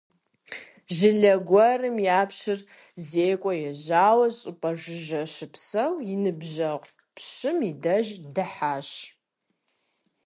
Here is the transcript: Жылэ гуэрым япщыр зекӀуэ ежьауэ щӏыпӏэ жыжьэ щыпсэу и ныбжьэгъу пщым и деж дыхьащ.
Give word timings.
Жылэ 0.95 1.33
гуэрым 1.47 1.97
япщыр 2.21 2.59
зекӀуэ 3.07 3.53
ежьауэ 3.69 4.27
щӏыпӏэ 4.37 4.71
жыжьэ 4.81 5.23
щыпсэу 5.33 5.93
и 6.13 6.15
ныбжьэгъу 6.23 6.91
пщым 7.15 7.57
и 7.69 7.71
деж 7.81 8.07
дыхьащ. 8.35 8.89